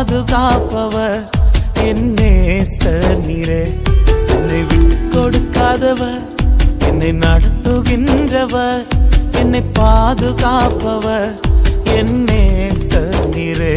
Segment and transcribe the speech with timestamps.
[0.00, 1.22] பாதுகாப்பவர்.
[1.86, 3.64] என் நேசர் நீரே
[4.34, 6.22] என்னை விட்டு கொடுக்காதவர்.
[6.88, 8.86] என்னை நடத்துகின்றவர்
[9.40, 11.28] என்னை பாதுகாப்பவர்.
[11.98, 13.76] என்னே நேசர் நீரே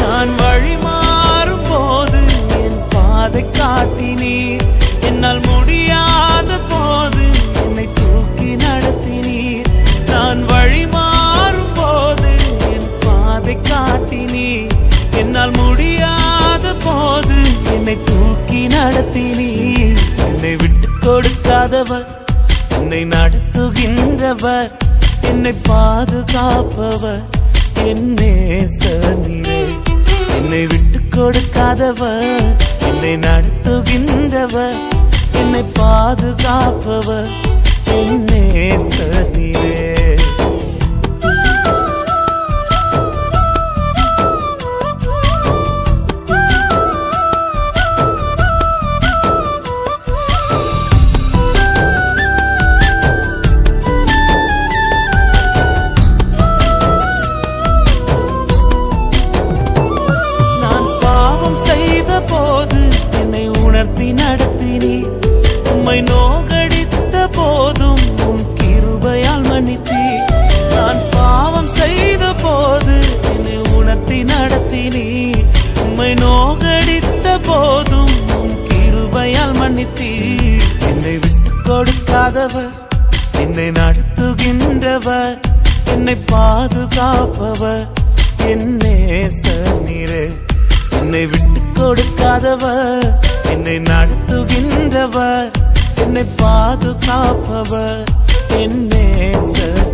[0.00, 2.22] நான் வழி மாறும் போது
[2.60, 4.66] என் பாதை காட்டினீர்.
[5.00, 5.42] என்னால்
[18.98, 22.06] தூக்கி என்னை விட்டு கொடுக்காதவர்.
[22.68, 24.70] என்னை நடத்துகின்றவர்.
[25.22, 27.22] என்னை பாதுகாப்பவர்.
[27.74, 29.46] என் நேசர்
[30.28, 32.56] என்னை விட்டு கொடுக்காதவர்.
[32.80, 34.78] என்னை நடத்துகின்றவர்.
[35.32, 37.30] என்னை பாதுகாப்பவர்.
[37.84, 39.97] என்னே நேசர்
[81.68, 82.70] கொடுக்காதவர்.
[83.32, 85.40] என்னை நடத்துகின்றவர்.
[85.84, 87.88] என்னை பாதுகாப்பவர்.
[88.38, 90.46] என் நேசர்
[90.90, 93.14] என்னை விட்டு கொடுக்காதவர்.
[93.50, 95.50] என்னை நடத்துகின்றவர்.
[95.96, 98.04] என்னை பாதுகாப்பவர்.
[98.48, 99.87] என்னே நேசர்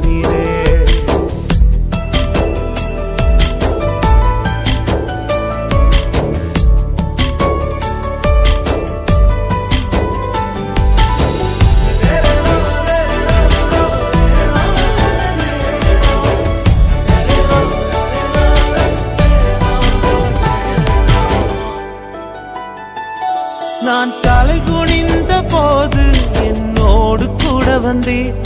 [23.85, 26.05] நான் தலை குனிந்த போது
[26.45, 28.37] என்னோடு கூட வந்தீர்.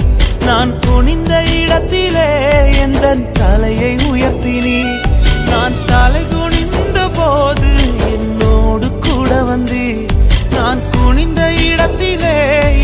[0.46, 2.28] நான் குனிந்த இடத்திலே
[2.82, 4.94] எந்த தலையை உயர்த்தினீர்.
[5.50, 7.70] நான் தலை குனிந்த போது
[8.12, 10.14] என்னோடு கூட வந்தீர்.
[10.50, 12.36] நான் குனிந்த இடத்திலே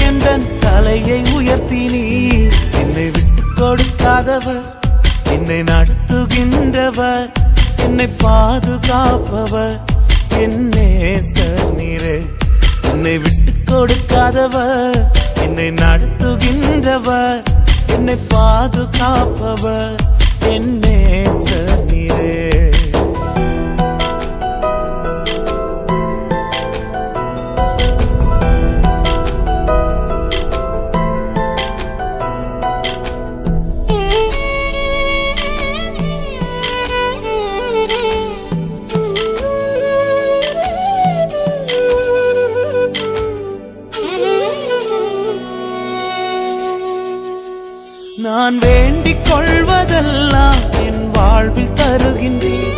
[0.08, 2.54] எந்த தலையை உயர்த்தினீர்.
[2.82, 4.64] என்னை விட்டு கொடுக்காதவர்
[5.24, 7.28] என்னை நடத்துகின்றவர்
[7.76, 9.76] என்னை பாதுகாப்பவர்.
[10.42, 12.16] என் நேசர் நீரே.
[13.04, 15.10] என்னை விட்டு கொடுக்காதவர்.
[15.36, 17.42] என்னை நடத்துகின்றவர்.
[17.86, 19.94] என்னை பாதுகாப்பவர்.
[20.40, 22.73] என் நேசர் நீரே.
[48.44, 52.74] நான் வேண்டிக் கொள்வதெல்லாம் என் வாழ்வில் தருகின்றேன்.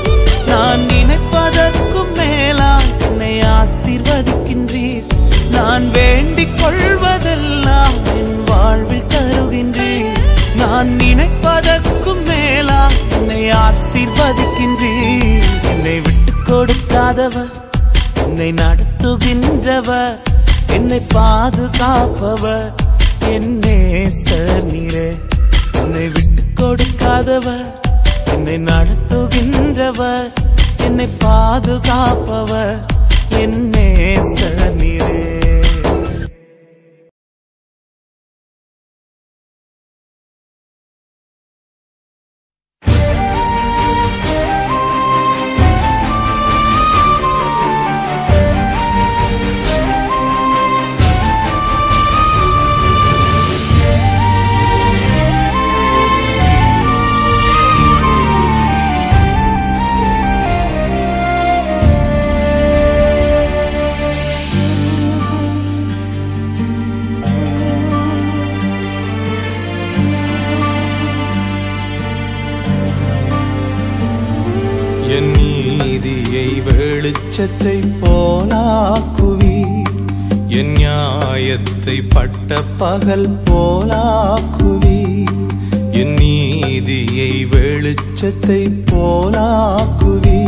[0.50, 2.68] நான் நினைப்பதற்கும் மேலா
[3.06, 5.08] என்னை ஆசீர்வதிக்கின்றீர்
[5.56, 10.14] நான் வேண்டிக் கொள்வதெல்லாம் என் வாழ்வில் தருகின்றேன்.
[10.62, 12.80] நான் நினைப்பதற்கும் மேலா
[13.18, 17.52] என்னை ஆசீர்வதிக்கின்றீர் என்னை விட்டு கொடுக்காதவர்
[18.26, 20.18] என்னை நடத்துகின்றவர்
[20.78, 22.68] என்னை பாதுகாப்பவர்
[23.34, 25.08] என் நேசர் நீரே.
[25.96, 27.70] என்னை விட்டு கொடுக்காதவர்
[28.26, 30.32] என்னை நடத்துகின்றவர்.
[30.78, 32.84] என்னை பாதுகாப்பவர்.
[33.28, 35.65] என் நேசர் நீரே.
[82.98, 84.98] பகல் போலாக்குவி
[85.92, 88.60] என் நீதியை வெளிச்சத்தை
[88.90, 90.38] போலாக்குவி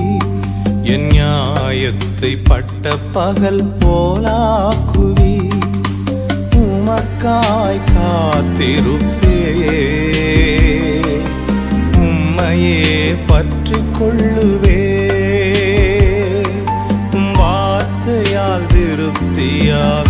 [0.93, 5.35] என் நியாயத்தை பட்ட பகல் போலாக்குவி
[6.63, 9.37] உமக்காய் காத்திருப்பே
[12.01, 12.81] உம்மையே
[13.27, 14.83] பற்றி கொள்ளுவே
[17.39, 20.08] வார்த்தையால் திருப்தியாக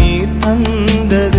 [0.06, 1.35] நீர் அந்தது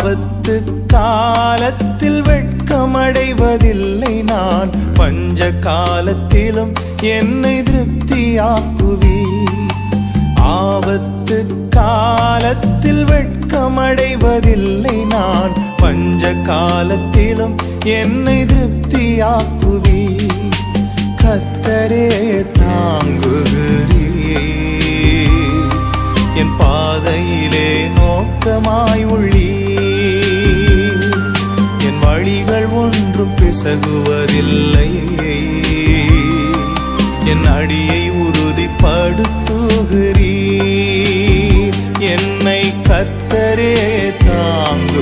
[0.00, 0.54] ஆபத்து
[0.86, 4.70] காலத்தில் வெட்கமடைவதில்லை நான்.
[4.94, 9.18] பஞ்ச காலத்திலும் என்னை திருப்தியாக்குவி
[10.52, 11.38] ஆபத்து
[11.70, 15.52] காலத்தில் வெட்கமடைவதில்லை நான்.
[15.76, 20.00] பஞ்ச காலத்திலும் என்னை திருப்தியாக்குவி
[21.22, 22.08] கத்தரே
[22.58, 24.06] தாங்குகிறீ
[26.34, 29.59] என் பாதையிலே நோக்கமாய் உள்ளீர்.
[32.10, 34.90] வழிகள் ஒன்றும் பிசகுவதில்லை.
[37.24, 39.28] என் அடியை உறுதிப்படுத்துகிறீர்.
[41.98, 44.98] என்னை கத்தரே தாங்குகிறீர்.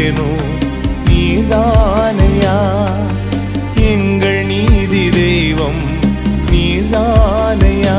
[0.08, 0.30] யெகோவாசுக்கேனோ
[1.08, 2.56] நீதானையா?
[3.88, 5.82] எங்கள் நீதி தெய்வம்
[6.52, 7.98] நீதானையா?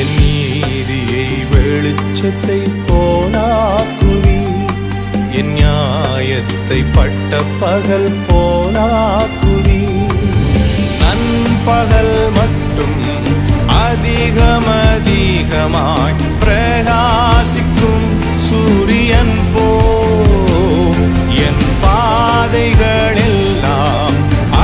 [0.00, 4.40] என் நீதியை வெளிச்சத்தை போலாக்குவி
[5.32, 9.82] என் நியாயத்தை பட்ட பகல் போலாக்குவி.
[11.02, 12.98] நண்பகல் மட்டும்
[13.84, 18.06] அதிகம் அதிகமாய் பிரகாசிக்கும்
[18.46, 19.66] சூரியன் போ
[22.56, 24.14] பாதைகள் எல்லாம்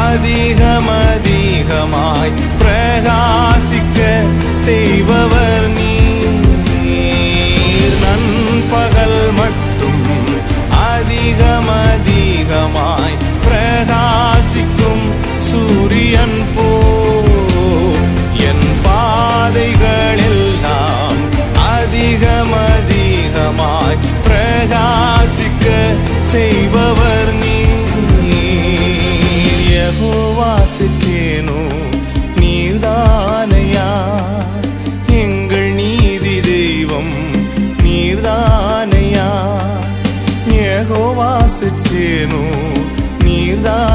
[0.03, 3.99] அதிகம் அதிகமாய் பிரகாசிக்க
[4.63, 6.39] செய்பவர் நீர்.
[8.05, 10.07] நண்பகல் மட்டும்
[10.89, 15.05] அதிகம் அதிகமாய் பிரகாசிக்கும்
[15.51, 16.69] சூரியன் போ.
[18.49, 21.23] என் பாதைகள் எல்லாம்
[21.75, 25.67] அதிகம் அதிகமாய் பிரகாசிக்க
[26.33, 27.52] செய்பவர் நீ.
[29.95, 31.61] யெகோவாசுக்கேனோ
[32.41, 33.89] நீர்தானையா
[35.17, 37.13] எங்கள் நீதி தெய்வம்
[37.85, 39.29] நீர்தானையா
[40.55, 42.45] யெகோவாசுக்கேனோ
[43.25, 43.92] நீர்தான்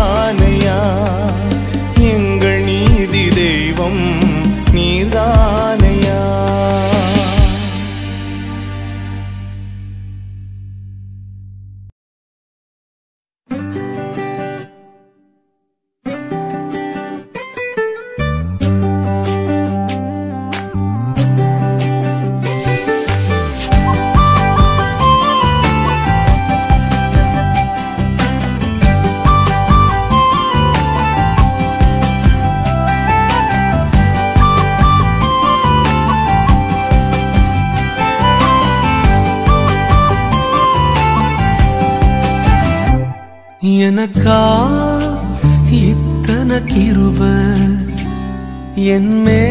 [48.78, 49.44] என்மே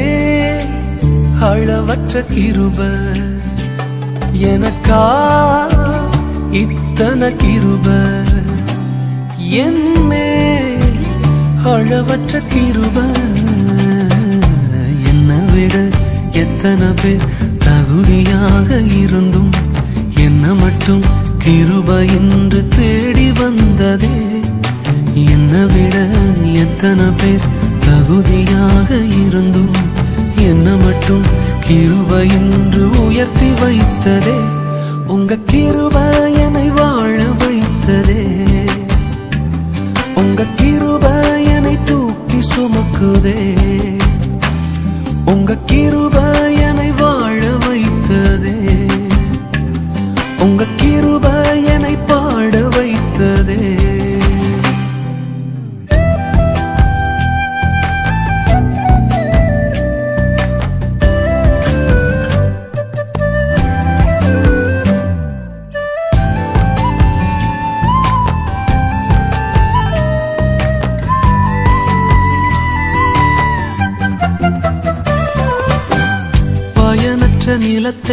[1.40, 2.78] அளவற்ற கிருப.
[4.32, 5.00] எனக்கா
[6.50, 7.86] இத்தன கிருப.
[9.38, 10.28] என்மே
[11.64, 12.96] அளவற்ற கிருப.
[15.06, 15.88] என்னை விட
[16.32, 17.26] எத்தனை பேர்
[17.58, 19.50] தகுதியாக இருந்தும்
[20.18, 21.02] என்ன மட்டும்
[21.44, 24.16] கிருப என்று தேடி வந்ததே.
[25.14, 25.96] என்ன விட
[26.42, 29.70] எத்தனை பேர் தகுதியாக இருந்தும்
[30.36, 31.22] என்ன மட்டும்
[31.68, 34.38] கிருப என்று உயர்த்தி வைத்ததே.
[35.06, 35.96] உங்க கிருப
[36.32, 38.26] என்னை வாழ வைத்ததே.
[40.14, 41.04] உங்க கிருப
[41.44, 43.54] என்னை தூக்கி சுமக்குதே.
[45.24, 46.45] உங்க கிருப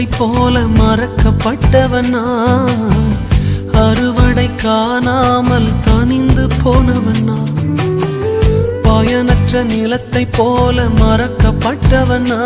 [0.04, 2.22] நிலத்தை போல மறக்கப்பட்டவனா?
[3.74, 7.38] அறுவடை காணாமல் தனிந்து போனவனா?
[8.84, 12.42] பயனற்ற நிலத்தை போல மறக்கப்பட்டவனா?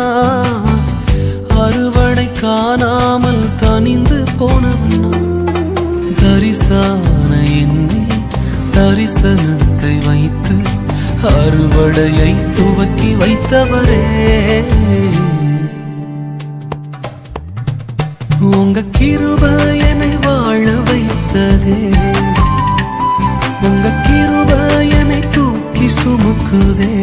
[1.48, 5.12] அறுவடை காணாமல் தனிந்து போனவனா?
[6.22, 7.30] தரிசான
[7.62, 8.02] என்னை
[8.72, 10.56] தரிசனத்தை வைத்து
[11.22, 14.04] அறுவடையை துவக்கி வைத்தவரே.
[18.68, 19.42] உங்க கிருப
[19.78, 21.94] என்னை வாழ வைத்ததே.
[23.62, 24.50] உங்க கிருப
[24.88, 26.97] என்னை தூக்கி சுமக்குதே.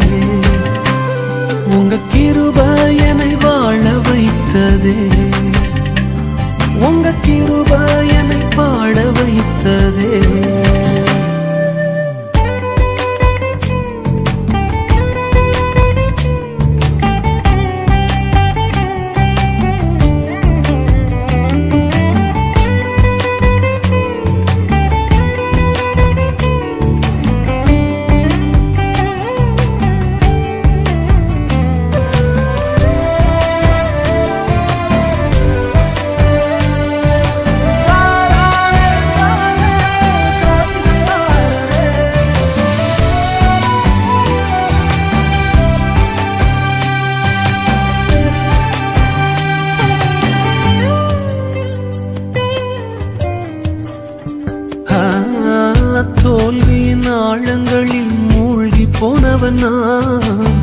[57.26, 59.60] ஆழங்களில் மூழ்கி போனவன்?
[59.64, 60.56] நான்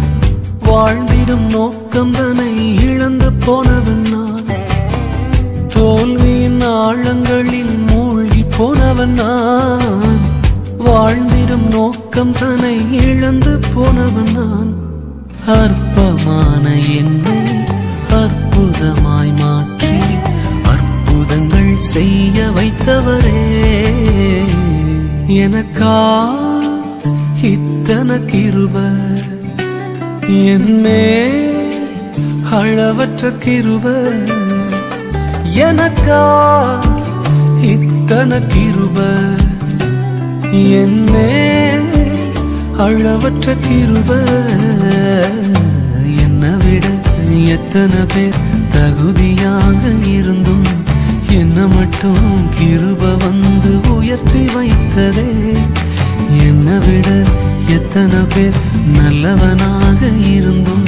[0.68, 2.52] வாழ்ந்திடும் நோக்கம் தன்னை
[2.88, 4.04] இழந்து போனவன்?
[4.12, 4.50] நான்
[5.74, 9.14] தோல்வியின் ஆழங்களில் மூழ்கி போனவன்?
[9.14, 10.20] நான்
[10.86, 14.32] வாழ்ந்திடும் நோக்கம் தன்னை இழந்து போனவன்?
[14.36, 14.72] நான்
[15.58, 16.64] அற்பமான
[17.00, 17.40] என்னை
[18.20, 19.96] அற்புதமாய் மாற்றி
[20.72, 23.42] அற்புதங்கள் செய்ய வைத்தவரே.
[25.42, 25.96] எனக்கா
[27.48, 28.76] இத்தன கிருப
[30.50, 31.00] என்மே
[32.58, 33.86] அளவற்ற கிருப
[35.66, 36.20] எனக்கா
[37.72, 38.98] இத்தன கிருப
[40.82, 41.32] என்மே
[42.86, 44.10] அளவற்ற கிருப
[46.24, 46.86] என்னை விட
[47.56, 48.40] எத்தனை பேர்
[48.76, 49.82] தகுதியாக
[50.16, 50.66] இருந்தும்
[51.40, 52.26] என்ன மட்டும்
[52.58, 55.30] கிருப வந்து உயர்த்தி வைத்ததே.
[56.38, 57.24] என்னை விட
[57.66, 58.52] எத்தனை பேர்
[59.00, 60.84] நல்லவனாக இருந்தும்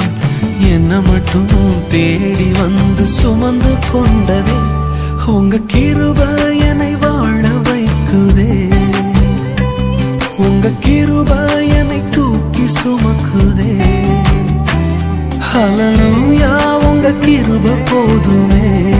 [0.61, 1.47] என்ன மட்டும்
[1.89, 4.73] தேடி வந்து சுமந்து கொண்டதே.
[5.25, 6.19] உங்க கிருப
[6.59, 8.73] என்னை வாழ வைக்குதே.
[10.37, 11.29] உங்க கிருப
[11.67, 13.83] என்னை தூக்கி சுமக்குதே.
[15.53, 18.94] ஹalleluya உங்க கிருப போதுமே.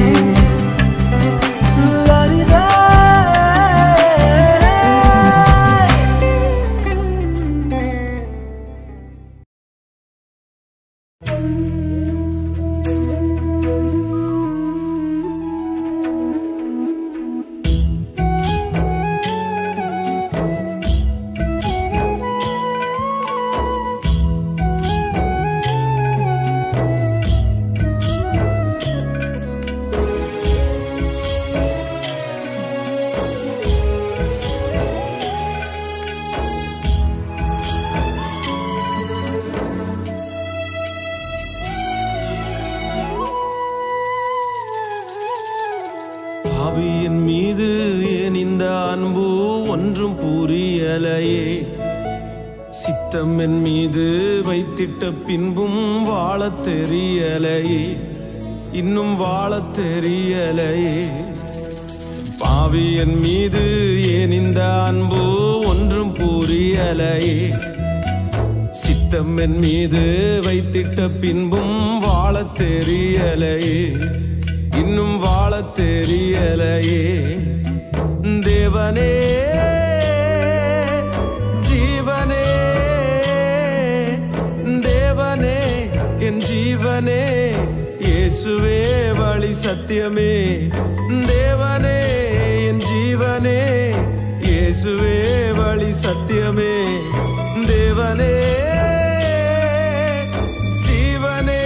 [55.06, 57.82] விட்ட பின்பும் வாழ தெரியலையே
[58.74, 60.94] இன்னும் வாழ தெரியலையே
[62.40, 63.62] பாவியன் மீது
[64.14, 65.22] ஏன் இந்த அன்பு
[65.72, 67.36] ஒன்றும் புரியலையே
[68.82, 70.04] சித்தம் என் மீது
[70.48, 73.80] வைத்திட்ட பின்பும் வாழ தெரியலையே
[74.82, 77.04] இன்னும் வாழ தெரியலையே
[78.46, 79.12] தேவனே
[88.46, 90.34] இயேசுவே வழி சத்தியமே.
[91.30, 92.02] தேவனே
[92.68, 93.62] என் ஜீவனே.
[94.40, 95.20] இயேசுவே
[95.56, 96.76] வழி சத்தியமே.
[97.66, 98.36] தேவனே
[100.86, 101.64] ஜீவனே.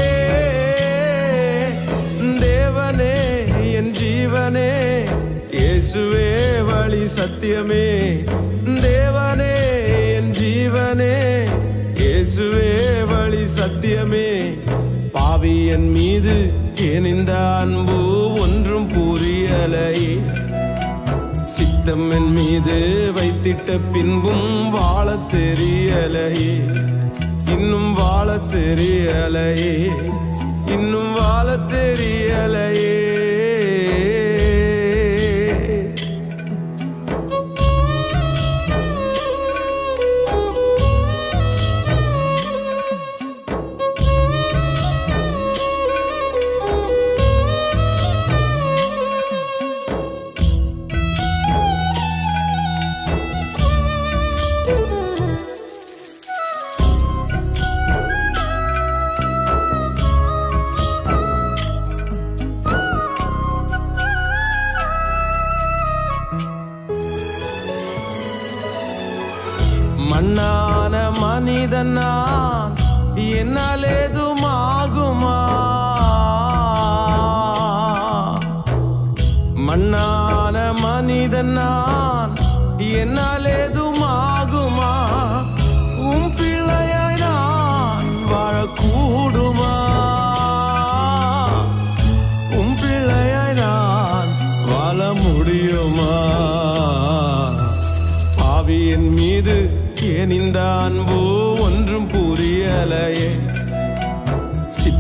[2.40, 3.16] தேவனே
[3.74, 4.72] என் ஜீவனே.
[5.52, 6.32] இயேசுவே
[6.66, 7.88] வழி சத்தியமே.
[8.66, 9.56] தேவனே
[10.16, 11.46] என் ஜீவனே.
[11.94, 12.72] இயேசுவே
[13.06, 14.58] வழி சத்தியமே.
[15.12, 20.20] பாவி என் மீது ஏன் இந்த அன்பு ஒன்றும் புரியலையே?
[21.44, 26.62] சித்தம் என் மீது வைத்திட்ட பின்பும் வாழ தெரியலையே.
[27.46, 29.90] இன்னும் வாழ தெரியலையே.
[30.68, 32.69] இன்னும் வாழ தெரியலை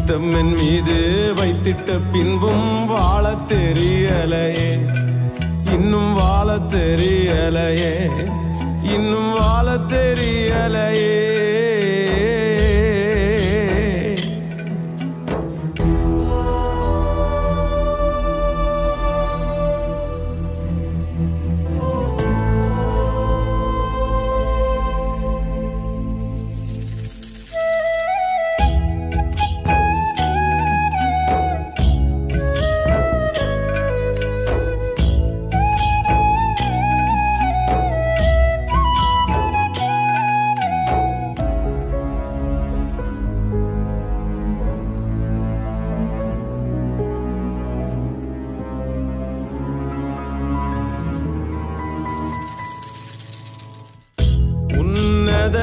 [0.10, 4.80] சித்தம் என் மீது வைத்திட்ட பின்பும் வாழ தெரியலையே.
[5.72, 8.10] இன்னும் வாழ தெரியலையே.
[8.84, 11.19] இன்னும் வாழ தெரியலையே.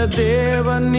[0.06, 0.90] உன்னத தேவன்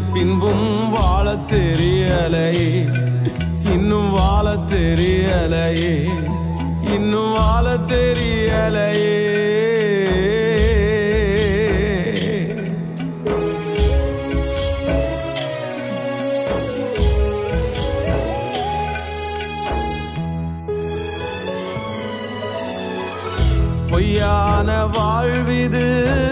[0.00, 2.52] பின்பும் வாழ தெரியலை
[3.72, 6.08] இன்னும் வாழ தெரியலையே.
[6.94, 9.26] இன்னும் வாழ தெரியலையே.
[23.90, 26.27] பொய்யான வாழ்விது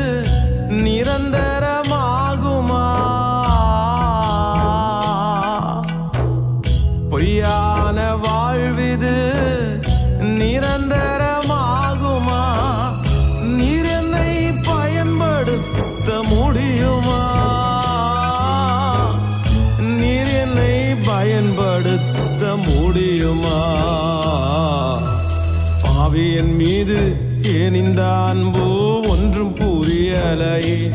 [30.36, 30.94] புரியலையே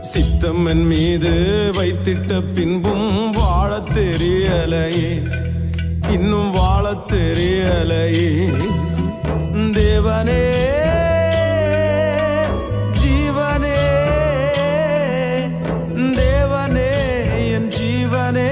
[0.00, 1.30] சித்தம் என் மீது
[1.74, 5.30] வைத்திட்ட பின்பும் வாழ தெரியலையே.
[6.10, 8.52] இன்னும் வாழ தெரியலையே.
[9.78, 10.42] தேவனே
[13.00, 13.78] ஜீவனே
[15.94, 16.92] தேவனே
[17.50, 18.50] என் ஜீவனே.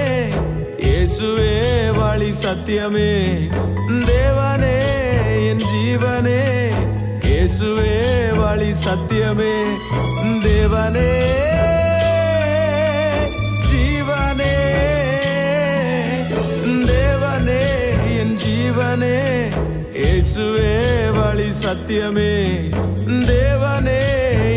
[0.79, 1.55] இயேசுவே
[1.99, 3.13] வழி சத்தியமே.
[4.13, 4.79] தேவனே
[5.49, 6.64] என் ஜீவனே.
[7.65, 9.53] இயேசுவே வழி சத்தியமே.
[10.43, 11.13] தேவனே
[13.71, 14.57] ஜீவனே.
[16.87, 17.65] தேவனே
[18.19, 19.17] என் ஜீவனே.
[19.93, 20.77] இயேசுவே
[21.11, 22.33] வழி சத்தியமே.
[23.33, 24.03] தேவனே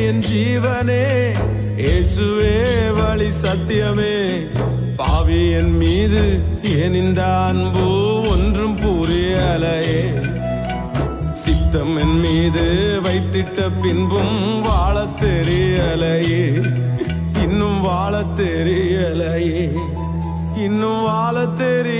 [0.07, 1.31] என் ஜீவனே.
[1.77, 2.55] இயேசுவே
[2.93, 4.47] வழி சத்தியமே.
[4.95, 10.26] பாவி என் மீது ஏனிந்த அன்பு ஒன்றும் புரியலையே?
[11.67, 12.63] சித்தம் என் மீது
[13.03, 16.45] வைத்திட்ட பின்பும் வாழ தெரியலையே.
[17.41, 19.75] இன்னும் வாழ தெரியலையே.
[20.55, 21.96] இன்னும் வாழ தெரிய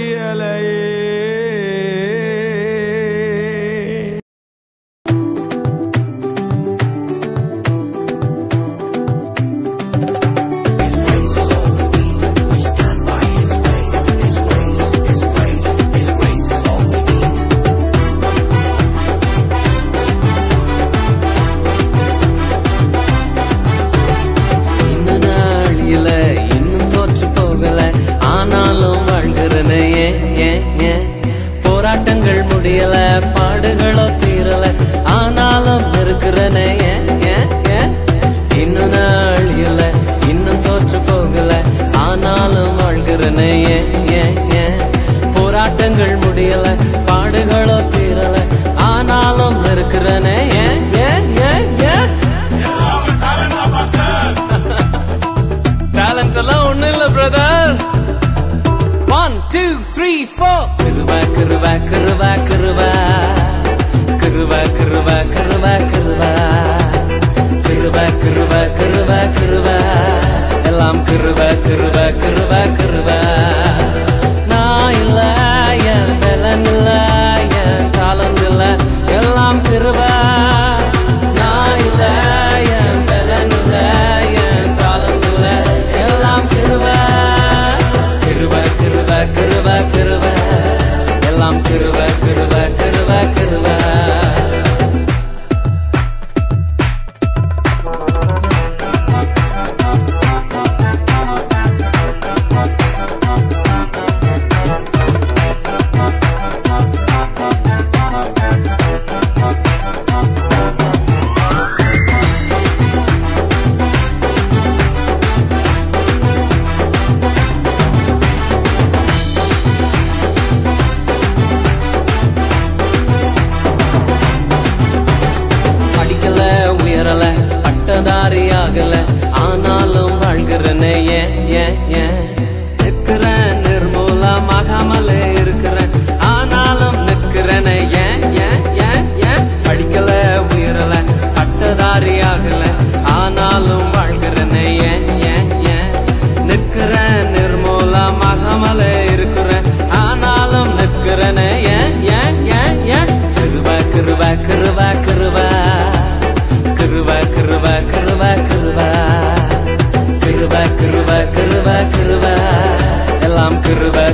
[163.68, 164.07] கிருப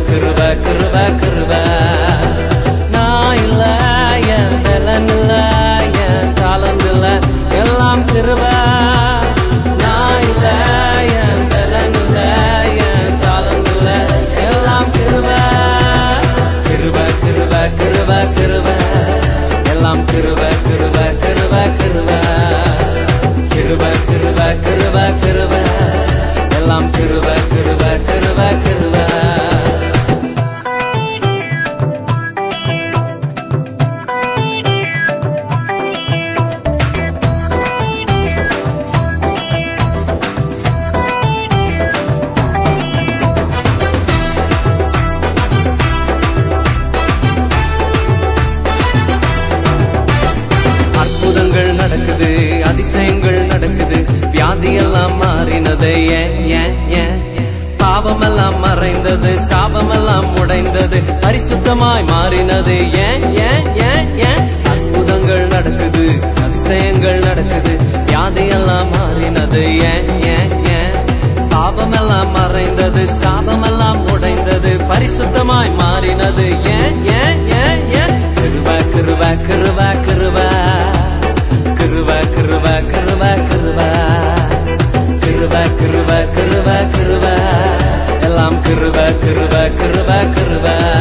[55.55, 57.19] மாறினது ஏன் ஏன் ஏன்
[57.81, 66.05] பாவமெல்லாம் மறைந்தது சாபமெல்லாம் உடைந்தது பரிசுத்தமாய் மாறினது ஏன் ஏன் ஏன் ஏன் அற்புதங்கள் நடக்குது
[66.37, 67.73] அதிசயங்கள் நடக்குது
[68.07, 69.63] வியாதியெல்லாம் மாறினது
[71.53, 80.39] பாவமெல்லாம் மறைந்தது சாபமெல்லாம் உடைந்தது பரிசுத்தமாய் மாறினது ஏன் ஏன் ஏன் ஏன் கிருவ கிருவ கிருவ கிருவ
[81.77, 83.92] கிருவ கிருவ கிருவ கிருவா
[85.53, 87.35] kırba kırba kırba kırba
[88.27, 90.92] Elam kırba kırba kırba kırba